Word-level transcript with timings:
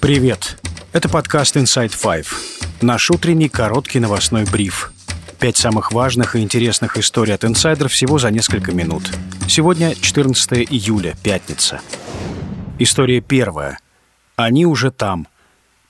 Привет! 0.00 0.58
Это 0.94 1.10
подкаст 1.10 1.56
Inside 1.58 1.90
Five. 1.90 2.26
Наш 2.80 3.10
утренний 3.10 3.50
короткий 3.50 4.00
новостной 4.00 4.46
бриф. 4.50 4.92
Пять 5.38 5.58
самых 5.58 5.92
важных 5.92 6.36
и 6.36 6.40
интересных 6.40 6.96
историй 6.96 7.34
от 7.34 7.44
инсайдер 7.44 7.88
всего 7.88 8.18
за 8.18 8.30
несколько 8.30 8.72
минут. 8.72 9.02
Сегодня 9.46 9.94
14 9.94 10.72
июля, 10.72 11.16
пятница. 11.22 11.82
История 12.78 13.20
первая. 13.20 13.78
Они 14.36 14.64
уже 14.64 14.90
там. 14.90 15.28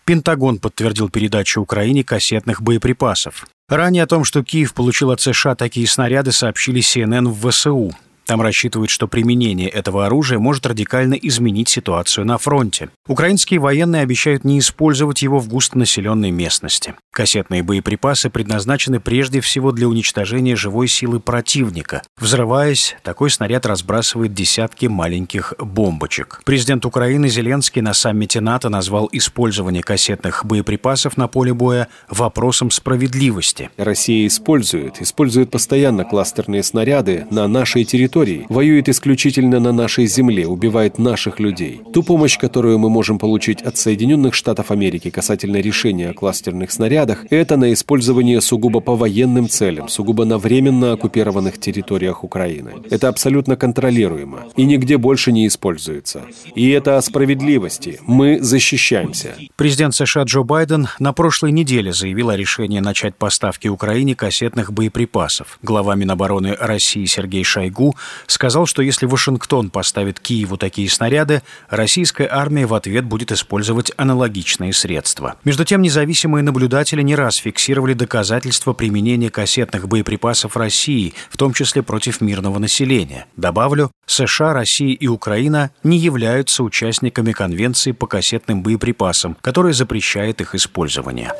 Пентагон 0.05 0.59
подтвердил 0.59 1.09
передачу 1.09 1.61
Украине 1.61 2.03
кассетных 2.03 2.63
боеприпасов. 2.63 3.47
Ранее 3.69 4.03
о 4.03 4.09
том, 4.09 4.25
что 4.25 4.43
Киев 4.43 4.75
получил 4.75 5.13
от 5.13 5.21
США 5.21 5.55
такие 5.55 5.87
снаряды, 5.87 6.33
сообщили 6.33 6.81
CNN 6.81 7.29
в 7.29 7.49
ВСУ. 7.49 7.93
Там 8.31 8.43
рассчитывают, 8.43 8.91
что 8.91 9.09
применение 9.09 9.69
этого 9.69 10.07
оружия 10.07 10.39
может 10.39 10.65
радикально 10.65 11.15
изменить 11.15 11.69
ситуацию 11.69 12.25
на 12.25 12.39
фронте. 12.39 12.91
Украинские 13.09 13.59
военные 13.59 14.03
обещают 14.03 14.45
не 14.45 14.61
использовать 14.61 15.23
его 15.23 15.41
в 15.41 15.49
густонаселенной 15.49 16.31
местности. 16.31 16.95
Кассетные 17.13 17.65
боеприпасы 17.65 18.31
предназначены 18.31 19.01
прежде 19.01 19.41
всего 19.41 19.73
для 19.73 19.89
уничтожения 19.89 20.55
живой 20.55 20.87
силы 20.87 21.19
противника. 21.19 22.03
Взрываясь, 22.17 22.97
такой 23.03 23.31
снаряд 23.31 23.67
разбрасывает 23.67 24.33
десятки 24.33 24.87
маленьких 24.87 25.55
бомбочек. 25.59 26.41
Президент 26.45 26.87
Украины 26.87 27.29
Зеленский 27.29 27.83
на 27.83 27.95
саммите 27.95 28.41
НАТО 28.41 28.69
назвал 28.69 29.09
использование 29.11 29.83
кассетных 29.83 30.45
боеприпасов 30.45 31.17
на 31.17 31.27
поле 31.27 31.53
боя 31.53 31.89
вопросом 32.09 32.71
справедливости. 32.71 33.71
Россия 33.77 34.29
использует, 34.29 35.03
использует 35.03 35.51
постоянно 35.51 36.05
кластерные 36.05 36.63
снаряды 36.63 37.27
на 37.31 37.49
нашей 37.49 37.85
территории 37.85 38.47
воюет 38.49 38.89
исключительно 38.89 39.59
на 39.59 39.73
нашей 39.73 40.07
земле, 40.07 40.47
убивает 40.47 40.99
наших 40.99 41.41
людей. 41.41 41.81
Ту 41.93 42.03
помощь, 42.03 42.39
которую 42.39 42.79
мы 42.79 42.89
можем 42.89 43.19
получить 43.19 43.63
от 43.63 43.77
Соединенных 43.77 44.35
Штатов 44.35 44.71
Америки 44.71 45.11
касательно 45.11 45.57
решения 45.57 46.13
кластерных 46.13 46.71
снарядах, 47.01 47.27
это 47.31 47.57
на 47.57 47.73
использование 47.73 48.41
сугубо 48.41 48.81
по 48.81 48.97
военным 48.97 49.49
целям, 49.49 49.89
сугубо 49.89 50.25
на 50.25 50.39
временно 50.39 50.93
оккупированных 50.93 51.59
территориях 51.59 52.25
Украины. 52.25 52.73
Это 52.91 53.09
абсолютно 53.09 53.57
контролируемо 53.57 54.45
и 54.57 54.65
нигде 54.65 54.99
больше 54.99 55.33
не 55.33 55.47
используется. 55.47 56.23
И 56.55 56.71
это 56.71 56.97
о 56.97 57.03
справедливости. 57.03 58.01
Мы 58.07 58.41
защищаемся. 58.41 59.35
Президент 59.57 59.95
США 59.95 60.25
Джо 60.25 60.43
Байден 60.43 60.89
на 60.99 61.13
прошлой 61.13 61.53
неделе 61.53 61.93
заявил 61.93 62.31
о 62.31 62.37
решении 62.37 62.81
начать 62.81 63.15
поставки 63.15 63.69
Украине 63.69 64.15
кассетных 64.15 64.73
боеприпасов. 64.73 65.59
Глава 65.63 65.95
Минобороны 65.95 66.57
России 66.61 67.07
Сергей 67.07 67.45
Шойгу 67.45 67.97
сказал, 68.27 68.67
что 68.67 68.83
если 68.83 69.07
Вашингтон 69.07 69.71
поставит 69.71 70.21
Киеву 70.21 70.57
такие 70.57 70.89
снаряды, 70.89 71.43
российская 71.69 72.29
армия 72.31 72.67
в 72.67 72.75
ответ 72.75 73.05
будет 73.05 73.33
использовать 73.33 73.93
аналогичные 73.97 74.73
средства. 74.73 75.37
Между 75.45 75.65
тем, 75.65 75.83
независимые 75.83 76.43
наблюдатели 76.43 76.90
не 76.99 77.15
раз 77.15 77.37
фиксировали 77.37 77.95
доказательства 77.95 78.73
применения 78.73 79.31
кассетных 79.31 79.87
боеприпасов 79.87 80.57
России, 80.57 81.15
в 81.31 81.37
том 81.37 81.53
числе 81.53 81.83
против 81.83 82.21
мирного 82.21 82.59
населения. 82.59 83.27
Добавлю, 83.37 83.91
США, 84.07 84.53
Россия 84.53 84.95
и 84.95 85.07
Украина 85.07 85.71
не 85.85 85.99
являются 85.99 86.63
участниками 86.65 87.33
Конвенции 87.33 87.93
по 87.93 88.07
кассетным 88.07 88.63
боеприпасам, 88.63 89.37
которая 89.41 89.73
запрещает 89.73 90.41
их 90.41 90.55
использование. 90.55 91.33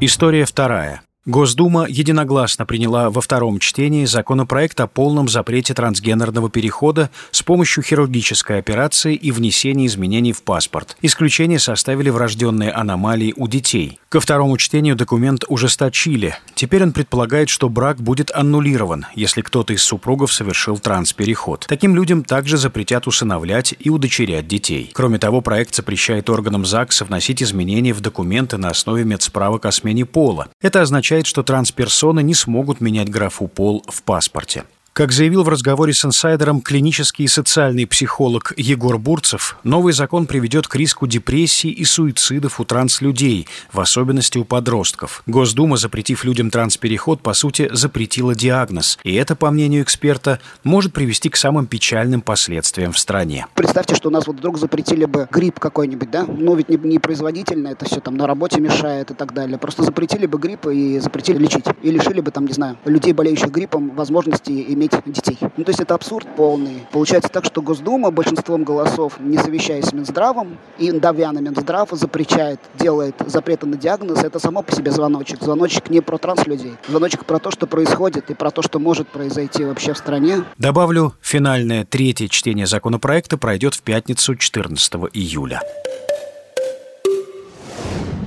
История 0.00 0.44
вторая. 0.44 1.02
Госдума 1.26 1.84
единогласно 1.86 2.64
приняла 2.64 3.10
во 3.10 3.20
втором 3.20 3.58
чтении 3.58 4.06
законопроект 4.06 4.80
о 4.80 4.86
полном 4.86 5.28
запрете 5.28 5.74
трансгендерного 5.74 6.48
перехода 6.48 7.10
с 7.30 7.42
помощью 7.42 7.82
хирургической 7.82 8.58
операции 8.58 9.16
и 9.16 9.30
внесения 9.30 9.84
изменений 9.84 10.32
в 10.32 10.42
паспорт. 10.42 10.96
Исключение 11.02 11.58
составили 11.58 12.08
врожденные 12.08 12.70
аномалии 12.70 13.34
у 13.36 13.48
детей. 13.48 13.98
Ко 14.08 14.18
второму 14.18 14.56
чтению 14.56 14.96
документ 14.96 15.44
ужесточили. 15.46 16.36
Теперь 16.54 16.82
он 16.82 16.92
предполагает, 16.92 17.50
что 17.50 17.68
брак 17.68 18.00
будет 18.00 18.30
аннулирован, 18.34 19.04
если 19.14 19.42
кто-то 19.42 19.74
из 19.74 19.82
супругов 19.82 20.32
совершил 20.32 20.78
транспереход. 20.78 21.66
Таким 21.68 21.94
людям 21.94 22.24
также 22.24 22.56
запретят 22.56 23.06
усыновлять 23.06 23.74
и 23.78 23.90
удочерять 23.90 24.48
детей. 24.48 24.90
Кроме 24.94 25.18
того, 25.18 25.42
проект 25.42 25.74
запрещает 25.74 26.30
органам 26.30 26.64
ЗАГСа 26.64 27.04
вносить 27.04 27.42
изменения 27.42 27.92
в 27.92 28.00
документы 28.00 28.56
на 28.56 28.70
основе 28.70 29.04
медсправок 29.04 29.66
о 29.66 29.70
смене 29.70 30.06
пола. 30.06 30.48
Это 30.62 30.80
означает, 30.80 31.09
означает, 31.10 31.26
что 31.26 31.42
трансперсоны 31.42 32.22
не 32.22 32.34
смогут 32.34 32.80
менять 32.80 33.10
графу 33.10 33.48
«пол» 33.48 33.82
в 33.88 34.04
паспорте. 34.04 34.62
Как 34.92 35.12
заявил 35.12 35.44
в 35.44 35.48
разговоре 35.48 35.92
с 35.92 36.04
инсайдером 36.04 36.60
клинический 36.60 37.24
и 37.26 37.28
социальный 37.28 37.86
психолог 37.86 38.52
Егор 38.56 38.98
Бурцев, 38.98 39.56
новый 39.62 39.92
закон 39.92 40.26
приведет 40.26 40.66
к 40.66 40.74
риску 40.74 41.06
депрессии 41.06 41.70
и 41.70 41.84
суицидов 41.84 42.58
у 42.58 42.64
транслюдей, 42.64 43.46
в 43.72 43.78
особенности 43.78 44.36
у 44.38 44.44
подростков. 44.44 45.22
Госдума, 45.26 45.76
запретив 45.76 46.24
людям 46.24 46.50
транспереход, 46.50 47.22
по 47.22 47.34
сути, 47.34 47.70
запретила 47.72 48.34
диагноз. 48.34 48.98
И 49.04 49.14
это, 49.14 49.36
по 49.36 49.52
мнению 49.52 49.84
эксперта, 49.84 50.40
может 50.64 50.92
привести 50.92 51.28
к 51.28 51.36
самым 51.36 51.66
печальным 51.66 52.20
последствиям 52.20 52.90
в 52.90 52.98
стране. 52.98 53.46
Представьте, 53.54 53.94
что 53.94 54.08
у 54.08 54.12
нас 54.12 54.26
вот 54.26 54.38
вдруг 54.38 54.58
запретили 54.58 55.04
бы 55.04 55.28
грипп 55.30 55.60
какой-нибудь, 55.60 56.10
да? 56.10 56.26
Но 56.26 56.56
ведь 56.56 56.68
не, 56.68 56.76
не 56.76 56.98
производительно, 56.98 57.68
это 57.68 57.84
все 57.84 58.00
там 58.00 58.16
на 58.16 58.26
работе 58.26 58.60
мешает 58.60 59.12
и 59.12 59.14
так 59.14 59.34
далее. 59.34 59.56
Просто 59.56 59.84
запретили 59.84 60.26
бы 60.26 60.36
грипп 60.36 60.66
и 60.66 60.98
запретили 60.98 61.38
лечить. 61.38 61.64
И 61.80 61.92
лишили 61.92 62.20
бы 62.20 62.32
там, 62.32 62.44
не 62.44 62.52
знаю, 62.52 62.76
людей, 62.84 63.12
болеющих 63.12 63.50
гриппом, 63.52 63.94
возможности 63.94 64.50
иметь 64.50 64.79
иметь 64.80 64.92
детей. 65.06 65.38
Ну, 65.56 65.64
то 65.64 65.70
есть 65.70 65.80
это 65.80 65.94
абсурд 65.94 66.26
полный. 66.36 66.86
Получается 66.90 67.30
так, 67.30 67.44
что 67.44 67.60
Госдума 67.60 68.10
большинством 68.10 68.64
голосов, 68.64 69.20
не 69.20 69.36
совещаясь 69.38 69.84
с 69.84 69.92
Минздравом, 69.92 70.56
и 70.78 70.90
давя 70.92 71.32
на 71.32 71.40
Минздрав, 71.40 71.90
запрещает, 71.92 72.60
делает 72.78 73.14
запреты 73.26 73.66
на 73.66 73.76
диагноз. 73.76 74.24
Это 74.24 74.38
само 74.38 74.62
по 74.62 74.72
себе 74.72 74.90
звоночек. 74.90 75.42
Звоночек 75.42 75.90
не 75.90 76.00
про 76.00 76.18
транслюдей. 76.18 76.74
Звоночек 76.88 77.24
про 77.24 77.38
то, 77.38 77.50
что 77.50 77.66
происходит 77.66 78.30
и 78.30 78.34
про 78.34 78.50
то, 78.50 78.62
что 78.62 78.78
может 78.78 79.08
произойти 79.08 79.64
вообще 79.64 79.92
в 79.92 79.98
стране. 79.98 80.44
Добавлю, 80.58 81.14
финальное 81.20 81.84
третье 81.84 82.28
чтение 82.28 82.66
законопроекта 82.66 83.36
пройдет 83.36 83.74
в 83.74 83.82
пятницу 83.82 84.34
14 84.34 84.94
июля. 85.12 85.60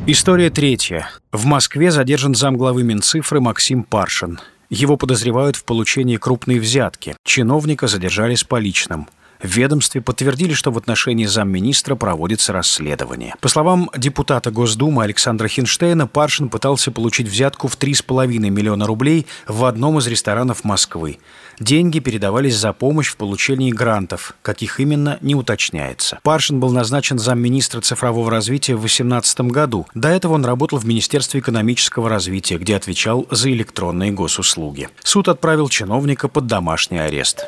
История 0.06 0.50
третья. 0.50 1.10
В 1.32 1.46
Москве 1.46 1.90
задержан 1.90 2.36
замглавы 2.36 2.84
Минцифры 2.84 3.40
Максим 3.40 3.84
Паршин. 3.84 4.38
Его 4.74 4.98
подозревают 4.98 5.56
в 5.56 5.66
получении 5.66 6.18
крупной 6.18 6.58
взятки. 6.58 7.16
Чиновника 7.24 7.86
задержали 7.86 8.34
с 8.34 8.44
поличным. 8.44 9.08
В 9.44 9.58
ведомстве 9.58 10.02
подтвердили, 10.02 10.54
что 10.54 10.72
в 10.72 10.78
отношении 10.78 11.26
замминистра 11.26 11.96
проводится 11.96 12.54
расследование. 12.54 13.36
По 13.42 13.50
словам 13.50 13.90
депутата 13.96 14.52
Госдумы 14.52 15.04
Александра 15.04 15.50
Хинштейна, 15.50 16.08
Паршин 16.08 16.48
пытался 16.48 16.92
получить 16.92 17.28
взятку 17.28 17.68
в 17.68 17.78
3,5 17.78 18.28
миллиона 18.50 18.88
рублей 18.88 19.28
в 19.46 19.66
одном 19.66 20.00
из 20.00 20.08
ресторанов 20.08 20.64
Москвы. 20.64 21.20
Деньги 21.60 22.00
передавались 22.00 22.56
за 22.56 22.72
помощь 22.72 23.10
в 23.10 23.18
получении 23.18 23.72
грантов. 23.72 24.34
Каких 24.42 24.80
именно, 24.80 25.18
не 25.20 25.36
уточняется. 25.36 26.20
Паршин 26.24 26.62
был 26.62 26.72
назначен 26.72 27.20
замминистра 27.20 27.82
цифрового 27.82 28.32
развития 28.32 28.76
в 28.76 28.80
2018 28.80 29.42
году. 29.42 29.86
До 29.94 30.08
этого 30.08 30.34
он 30.34 30.46
работал 30.46 30.80
в 30.80 30.86
Министерстве 30.86 31.42
экономического 31.42 32.08
развития, 32.10 32.58
где 32.58 32.78
отвечал 32.78 33.28
за 33.30 33.52
электронные 33.52 34.12
госуслуги. 34.12 34.88
Суд 35.04 35.28
отправил 35.28 35.68
чиновника 35.68 36.30
под 36.30 36.48
домашний 36.48 37.00
арест. 37.00 37.46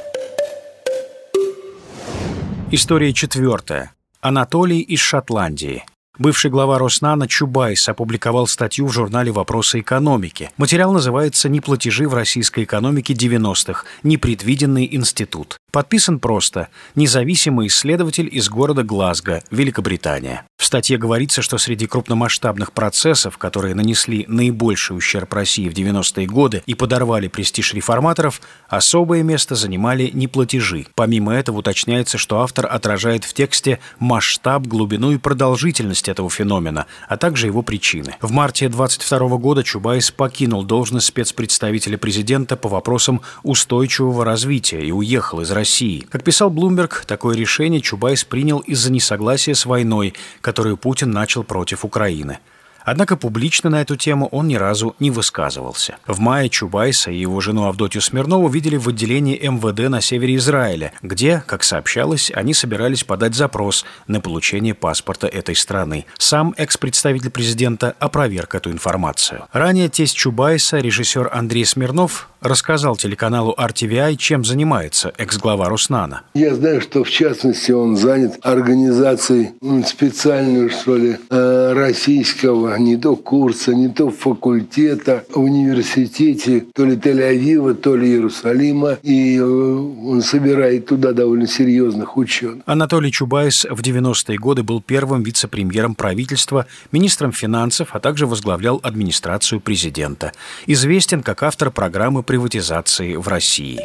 История 2.72 3.14
четвертая. 3.14 3.92
Анатолий 4.22 4.80
из 4.80 5.00
Шотландии. 5.00 5.86
Бывший 6.18 6.50
глава 6.50 6.80
Роснана 6.80 7.28
Чубайс 7.28 7.88
опубликовал 7.88 8.48
статью 8.48 8.88
в 8.88 8.92
журнале 8.92 9.32
«Вопросы 9.32 9.82
экономики». 9.82 10.50
Материал 10.58 10.92
называется 10.92 11.48
«Неплатежи 11.48 12.08
в 12.08 12.16
российской 12.16 12.64
экономике 12.64 13.14
90-х. 13.14 13.84
Непредвиденный 14.02 14.88
институт». 14.92 15.58
Подписан 15.72 16.20
просто 16.20 16.70
«Независимый 16.96 17.68
исследователь 17.68 18.30
из 18.32 18.50
города 18.50 18.82
Глазго, 18.82 19.44
Великобритания». 19.52 20.46
В 20.66 20.68
статье 20.68 20.98
говорится, 20.98 21.44
что 21.44 21.60
среди 21.60 21.86
крупномасштабных 21.86 22.72
процессов, 22.72 23.38
которые 23.38 23.76
нанесли 23.76 24.26
наибольший 24.28 24.98
ущерб 24.98 25.32
России 25.32 25.70
в 25.70 25.74
90-е 25.74 26.26
годы 26.26 26.64
и 26.66 26.74
подорвали 26.74 27.28
престиж 27.28 27.76
реформаторов, 27.76 28.42
особое 28.68 29.22
место 29.22 29.54
занимали 29.54 30.10
неплатежи. 30.12 30.88
Помимо 30.96 31.36
этого 31.36 31.60
уточняется, 31.60 32.18
что 32.18 32.40
автор 32.40 32.66
отражает 32.66 33.26
в 33.26 33.36
тексте 33.36 33.78
масштаб, 34.00 34.66
глубину 34.66 35.12
и 35.12 35.20
продолжительность 35.20 36.10
этого 36.10 36.32
феномена, 36.32 36.88
а 37.08 37.16
также 37.16 37.46
его 37.46 37.62
причины. 37.62 38.16
В 38.20 38.32
марте 38.32 38.68
22 38.68 39.38
года 39.38 39.64
Чубайс 39.64 40.10
покинул 40.10 40.64
должность 40.64 41.06
спецпредставителя 41.06 42.00
президента 42.00 42.58
по 42.58 42.70
вопросам 42.70 43.22
устойчивого 43.44 44.26
развития 44.26 44.82
и 44.82 44.92
уехал 44.92 45.42
из 45.42 45.52
России. 45.52 46.08
Как 46.10 46.24
писал 46.24 46.50
Bloomberg, 46.50 47.06
такое 47.06 47.38
решение 47.38 47.82
Чубайс 47.82 48.24
принял 48.24 48.62
из-за 48.62 48.92
несогласия 48.92 49.54
с 49.54 49.68
войной, 49.68 50.16
которую 50.56 50.78
Путин 50.78 51.12
начал 51.12 51.44
против 51.44 51.84
Украины. 51.84 52.40
Однако 52.86 53.18
публично 53.18 53.70
на 53.70 53.82
эту 53.82 53.98
тему 53.98 54.28
он 54.28 54.48
ни 54.48 54.56
разу 54.56 54.96
не 55.00 55.12
высказывался. 55.12 55.98
В 56.08 56.20
мае 56.20 56.50
Чубайса 56.50 57.12
и 57.12 57.20
его 57.20 57.42
жену 57.42 57.66
Авдотью 57.66 58.02
Смирнову 58.02 58.48
видели 58.48 58.78
в 58.78 58.88
отделении 58.88 59.36
МВД 59.36 59.90
на 59.90 60.00
севере 60.00 60.36
Израиля, 60.36 60.94
где, 61.02 61.44
как 61.46 61.64
сообщалось, 61.64 62.32
они 62.34 62.54
собирались 62.54 63.04
подать 63.04 63.36
запрос 63.36 63.86
на 64.08 64.22
получение 64.22 64.74
паспорта 64.76 65.28
этой 65.28 65.56
страны. 65.56 66.06
Сам 66.18 66.54
экс-представитель 66.56 67.32
президента 67.32 67.96
опроверг 68.00 68.56
эту 68.56 68.72
информацию. 68.72 69.46
Ранее 69.52 69.90
тесть 69.90 70.16
Чубайса, 70.16 70.78
режиссер 70.78 71.32
Андрей 71.34 71.66
Смирнов, 71.66 72.30
рассказал 72.46 72.96
телеканалу 72.96 73.54
RTVI, 73.58 74.16
чем 74.16 74.46
занимается 74.46 75.14
экс-глава 75.18 75.68
Руснана. 75.68 76.22
Я 76.34 76.54
знаю, 76.56 76.82
что 76.82 77.04
в 77.04 77.10
частности 77.10 77.72
он 77.72 77.98
занят 77.98 78.38
организацией 78.42 79.50
специального, 79.86 80.70
что 80.70 80.96
ли, 80.96 81.18
э, 81.30 81.74
российского 81.74 82.76
не 82.78 82.98
то 82.98 83.16
курса, 83.16 83.74
не 83.74 83.90
то 83.90 84.12
факультета 84.12 85.24
в 85.30 85.40
университете, 85.40 86.66
то 86.74 86.86
ли 86.86 86.96
Тель-Авива, 86.96 87.74
то 87.74 87.96
ли 87.96 88.10
Иерусалима. 88.10 88.98
И 89.02 89.38
э, 89.38 89.44
он 89.44 90.22
собирает 90.22 90.86
туда 90.86 91.14
довольно 91.14 91.48
серьезных 91.48 92.18
ученых. 92.18 92.64
Анатолий 92.66 93.12
Чубайс 93.12 93.66
в 93.66 93.82
90-е 93.82 94.38
годы 94.38 94.64
был 94.64 94.82
первым 94.82 95.24
вице-премьером 95.24 95.96
правительства, 95.96 96.68
министром 96.92 97.32
финансов, 97.32 97.90
а 97.92 98.00
также 98.00 98.28
возглавлял 98.28 98.80
администрацию 98.84 99.60
президента. 99.60 100.32
Известен 100.68 101.24
как 101.24 101.44
автор 101.44 101.72
программы 101.72 102.24
приватизации 102.36 103.16
в 103.16 103.30
России. 103.30 103.80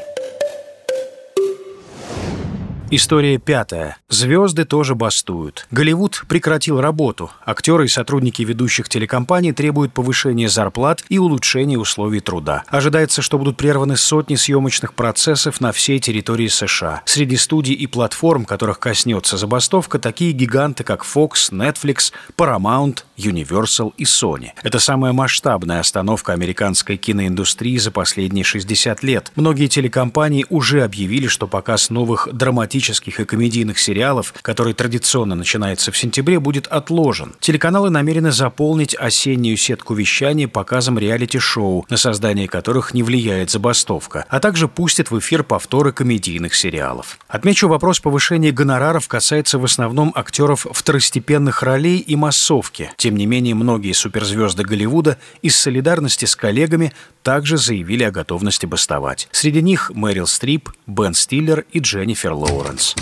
История 2.92 3.38
пятая. 3.38 3.98
Звезды 4.08 4.64
тоже 4.64 4.96
бастуют. 4.96 5.69
Голливуд 5.70 6.25
прекратил 6.26 6.81
работу. 6.81 7.31
Актеры 7.46 7.84
и 7.84 7.88
сотрудники 7.88 8.42
ведущих 8.42 8.88
телекомпаний 8.88 9.52
требуют 9.52 9.92
повышения 9.92 10.48
зарплат 10.48 11.04
и 11.08 11.16
улучшения 11.16 11.78
условий 11.78 12.19
труда. 12.19 12.64
Ожидается, 12.66 13.22
что 13.22 13.38
будут 13.38 13.56
прерваны 13.56 13.96
сотни 13.96 14.34
съемочных 14.34 14.94
процессов 14.94 15.60
на 15.60 15.70
всей 15.70 16.00
территории 16.00 16.48
США. 16.48 17.02
Среди 17.04 17.37
студий 17.37 17.75
и 17.75 17.87
платформ, 17.87 18.44
которых 18.44 18.81
коснется 18.81 19.37
забастовка, 19.37 20.00
такие 20.00 20.32
гиганты, 20.32 20.82
как 20.82 21.04
Fox, 21.04 21.52
Netflix, 21.52 22.10
Paramount, 22.37 23.04
Universal 23.16 23.92
и 23.98 24.02
Sony. 24.02 24.48
Это 24.64 24.81
самая 24.81 25.12
масштабная 25.12 25.78
остановка 25.78 26.32
американской 26.32 26.96
киноиндустрии 26.96 27.78
за 27.78 27.92
последние 27.92 28.42
60 28.42 29.04
лет. 29.04 29.31
Многие 29.37 29.69
телекомпании 29.69 30.44
уже 30.48 30.82
объявили, 30.82 31.28
что 31.28 31.46
показ 31.46 31.90
новых 31.90 32.28
драматических 32.32 32.79
драматических 32.80 33.20
и 33.20 33.24
комедийных 33.24 33.78
сериалов, 33.78 34.34
который 34.42 34.72
традиционно 34.72 35.34
начинается 35.34 35.92
в 35.92 35.96
сентябре, 35.98 36.40
будет 36.40 36.66
отложен. 36.66 37.34
Телеканалы 37.40 37.90
намерены 37.90 38.32
заполнить 38.32 38.94
осеннюю 38.94 39.56
сетку 39.56 39.94
вещания 39.94 40.48
показом 40.48 40.98
реалити-шоу, 40.98 41.84
на 41.90 41.96
создание 41.96 42.48
которых 42.48 42.94
не 42.94 43.02
влияет 43.02 43.50
забастовка, 43.50 44.24
а 44.28 44.40
также 44.40 44.66
пустят 44.66 45.10
в 45.10 45.18
эфир 45.18 45.44
повторы 45.44 45.92
комедийных 45.92 46.54
сериалов. 46.54 47.18
Отмечу, 47.28 47.68
вопрос 47.68 48.00
повышения 48.00 48.50
гонораров 48.50 49.08
касается 49.08 49.58
в 49.58 49.64
основном 49.64 50.12
актеров 50.14 50.66
второстепенных 50.70 51.62
ролей 51.62 51.98
и 51.98 52.16
массовки. 52.16 52.90
Тем 52.96 53.16
не 53.16 53.26
менее, 53.26 53.54
многие 53.54 53.92
суперзвезды 53.92 54.64
Голливуда 54.64 55.18
из 55.42 55.56
солидарности 55.56 56.24
с 56.24 56.34
коллегами 56.34 56.92
также 57.22 57.58
заявили 57.58 58.05
о 58.05 58.11
готовности 58.11 58.67
бастовать. 58.67 59.28
Среди 59.32 59.62
них 59.62 59.90
Мэрил 59.94 60.26
Стрип, 60.26 60.70
Бен 60.87 61.14
Стиллер 61.14 61.64
и 61.72 61.81
Дженнифер 61.81 62.32
Лоуренс. 62.32 62.94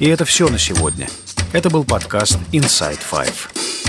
И 0.00 0.06
это 0.06 0.24
все 0.24 0.48
на 0.48 0.58
сегодня. 0.58 1.08
Это 1.52 1.70
был 1.70 1.84
подкаст 1.84 2.38
Inside 2.52 3.00
Five. 3.10 3.83